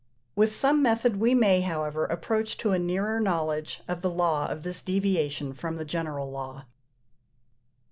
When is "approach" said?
2.07-2.57